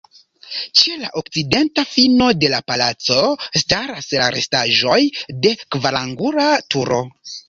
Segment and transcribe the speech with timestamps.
[0.79, 3.17] Ĉe la okcidenta fino de la palaco
[3.63, 4.97] staras la restaĵoj
[5.45, 6.99] de kvarangula turo.